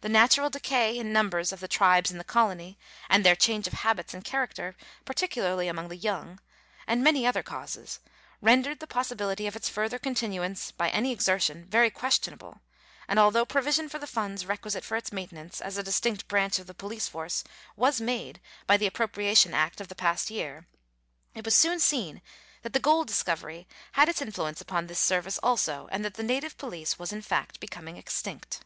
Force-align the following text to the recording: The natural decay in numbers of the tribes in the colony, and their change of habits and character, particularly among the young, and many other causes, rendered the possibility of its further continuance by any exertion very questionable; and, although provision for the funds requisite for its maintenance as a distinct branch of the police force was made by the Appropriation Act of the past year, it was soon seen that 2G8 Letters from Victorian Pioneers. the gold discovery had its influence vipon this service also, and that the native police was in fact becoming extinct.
The 0.00 0.08
natural 0.08 0.50
decay 0.50 0.98
in 0.98 1.12
numbers 1.12 1.52
of 1.52 1.60
the 1.60 1.68
tribes 1.68 2.10
in 2.10 2.18
the 2.18 2.24
colony, 2.24 2.76
and 3.08 3.24
their 3.24 3.36
change 3.36 3.68
of 3.68 3.72
habits 3.72 4.12
and 4.12 4.24
character, 4.24 4.74
particularly 5.04 5.68
among 5.68 5.90
the 5.90 5.96
young, 5.96 6.40
and 6.88 7.04
many 7.04 7.24
other 7.24 7.44
causes, 7.44 8.00
rendered 8.40 8.80
the 8.80 8.88
possibility 8.88 9.46
of 9.46 9.54
its 9.54 9.68
further 9.68 10.00
continuance 10.00 10.72
by 10.72 10.88
any 10.90 11.12
exertion 11.12 11.66
very 11.68 11.88
questionable; 11.88 12.62
and, 13.06 13.20
although 13.20 13.44
provision 13.44 13.88
for 13.88 14.00
the 14.00 14.08
funds 14.08 14.44
requisite 14.44 14.82
for 14.82 14.96
its 14.96 15.12
maintenance 15.12 15.60
as 15.60 15.78
a 15.78 15.84
distinct 15.84 16.26
branch 16.26 16.58
of 16.58 16.66
the 16.66 16.74
police 16.74 17.06
force 17.06 17.44
was 17.76 18.00
made 18.00 18.40
by 18.66 18.76
the 18.76 18.88
Appropriation 18.88 19.54
Act 19.54 19.80
of 19.80 19.86
the 19.86 19.94
past 19.94 20.30
year, 20.30 20.66
it 21.32 21.44
was 21.44 21.54
soon 21.54 21.78
seen 21.78 22.14
that 22.62 22.72
2G8 22.72 22.72
Letters 22.72 22.72
from 22.72 22.72
Victorian 22.72 22.72
Pioneers. 22.72 22.72
the 22.72 22.80
gold 22.80 23.06
discovery 23.06 23.68
had 23.92 24.08
its 24.08 24.20
influence 24.20 24.62
vipon 24.64 24.88
this 24.88 24.98
service 24.98 25.38
also, 25.44 25.88
and 25.92 26.04
that 26.04 26.14
the 26.14 26.24
native 26.24 26.58
police 26.58 26.98
was 26.98 27.12
in 27.12 27.22
fact 27.22 27.60
becoming 27.60 27.96
extinct. 27.96 28.62